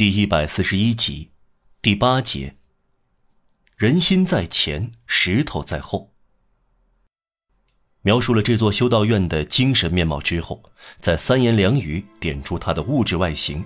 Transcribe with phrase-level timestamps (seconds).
[0.00, 1.28] 第一百四十一集，
[1.82, 2.56] 第八节。
[3.76, 6.14] 人心在前，石头在后。
[8.00, 10.62] 描述了这座修道院的精神面貌之后，
[11.00, 13.62] 在三言两语点出它的物质外形，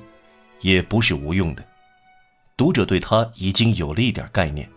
[0.61, 1.65] 也不是无用的。
[2.57, 4.69] 读者对它已经有了一点概念。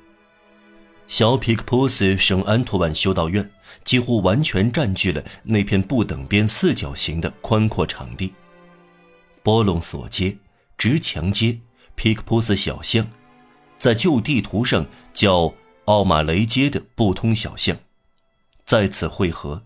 [1.07, 3.49] 小皮克波斯圣安托万修道院
[3.83, 8.31] 几乎完全占据了那片不等边四角形的宽阔场地。
[9.41, 10.37] 波隆索街。
[10.77, 11.59] 直墙街、
[11.95, 13.07] 皮克普斯小巷，
[13.79, 15.51] 在旧地图上叫
[15.85, 17.75] 奥马雷街的不通小巷，
[18.63, 19.63] 在此汇合。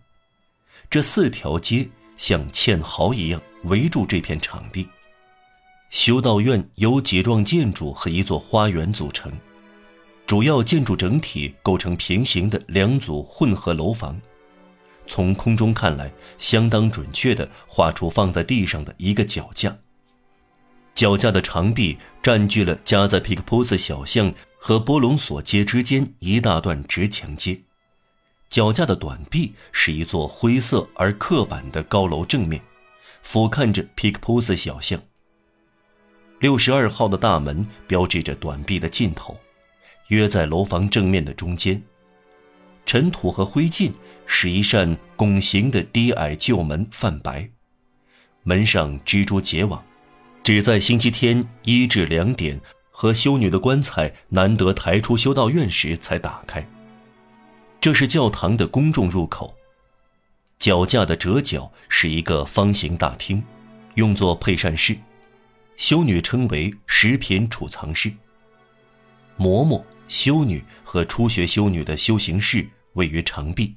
[0.90, 4.88] 这四条街像堑壕一样围住这片场地。
[5.90, 9.30] 修道院由几幢建筑和一座花园组成，
[10.26, 14.18] 主要建筑整体构成平行的两组混合楼房。
[15.08, 19.78] 从空中看来，相当准确地画出放在地上的一个脚架。
[21.02, 27.60] 脚架的长壁占据了夹在皮克普斯小巷和波隆索街之间一大段直墙街，
[28.50, 32.62] 脚架的短壁是一座灰色而刻板的高楼正面，
[33.24, 35.02] 俯瞰着皮克普斯小巷。
[36.40, 39.36] 六十二号的大门标志着短壁的尽头，
[40.10, 41.82] 约在楼房正面的中间。
[42.86, 43.92] 尘土和灰烬
[44.28, 47.50] 使一扇拱形的低矮旧门泛白，
[48.44, 49.84] 门上蜘蛛结网。
[50.44, 56.68] 只在星期天一至两点和修女的棺材难得抬出修道院时才打开。
[57.80, 59.56] 这是教堂的公众入口。
[60.58, 63.44] 脚架的折角是一个方形大厅，
[63.96, 64.96] 用作配膳室，
[65.76, 68.12] 修女称为食品储藏室。
[69.40, 73.74] 嬷嬷、修女和初学修女的修行室位于长壁，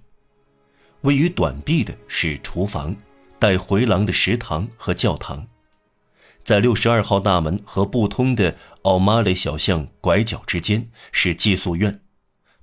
[1.02, 2.94] 位于短壁的是厨房、
[3.38, 5.46] 带回廊的食堂和教堂。
[6.44, 12.02] 在六十二号大门和不通的奥马雷小巷拐角之间是寄宿院，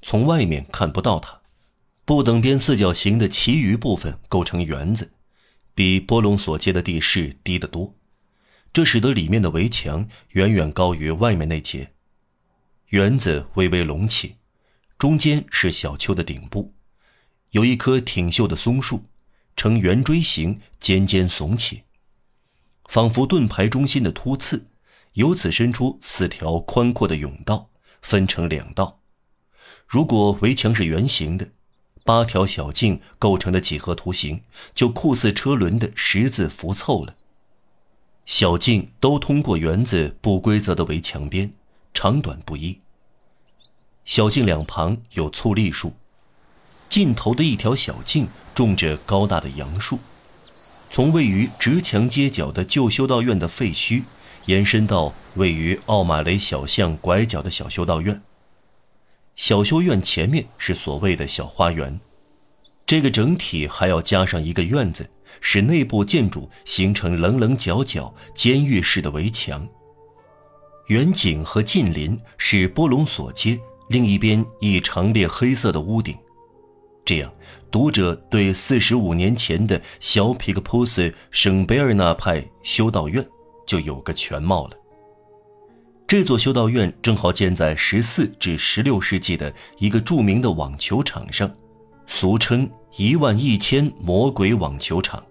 [0.03, 1.41] 从外面看不到它。
[2.05, 5.13] 不等边四角形的其余部分构成园子，
[5.73, 7.95] 比波隆所接的地势低得多，
[8.71, 11.91] 这使得里面的围墙远远高于外面那截。
[12.89, 14.35] 园子微微隆起，
[14.99, 16.73] 中间是小丘的顶部，
[17.51, 19.05] 有一棵挺秀的松树，
[19.55, 21.83] 呈圆锥形，尖尖耸起。
[22.91, 24.67] 仿佛盾牌中心的突刺，
[25.13, 27.69] 由此伸出四条宽阔的甬道，
[28.01, 28.99] 分成两道。
[29.87, 31.47] 如果围墙是圆形的，
[32.03, 34.43] 八条小径构成的几何图形
[34.75, 37.15] 就酷似车轮的十字符凑了。
[38.25, 41.53] 小径都通过园子不规则的围墙边，
[41.93, 42.81] 长短不一。
[44.03, 45.93] 小径两旁有醋栗树，
[46.89, 49.97] 尽头的一条小径种着高大的杨树。
[50.91, 54.03] 从位于直墙街角的旧修道院的废墟，
[54.47, 58.21] 延伸到位于奥马雷小巷拐角的小修道院。
[59.33, 61.97] 小修院前面是所谓的小花园，
[62.85, 65.09] 这个整体还要加上一个院子，
[65.39, 69.65] 使内部建筑形成棱棱角角、监狱式的围墙。
[70.87, 76.17] 远景和近邻是波隆索街另一边一长列黑色的屋顶。
[77.11, 77.29] 这样，
[77.69, 83.21] 读者对四十五年前的小皮克普斯圣贝尔纳派修道院
[83.67, 84.77] 就有个全貌了。
[86.07, 91.53] 这座修道院正好建在十四至十六世纪的一个著名的网球场上，
[92.07, 95.21] 俗称“一万一千魔鬼网球场”。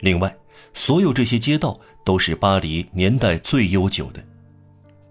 [0.00, 0.36] 另外，
[0.74, 4.22] 所有这些街道都是巴黎年代最悠久的，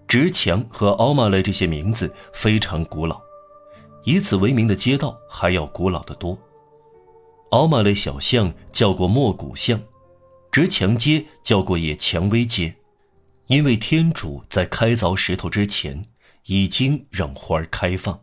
[0.06, 3.20] 直墙和奥马雷这些名字非常古老。
[4.04, 6.38] 以此为名的街道还要古老得多。
[7.50, 9.80] 奥马雷小巷叫过莫古巷，
[10.52, 12.74] 直墙街叫过野蔷薇街，
[13.46, 16.02] 因为天主在开凿石头之前
[16.46, 18.18] 已经让花儿开放。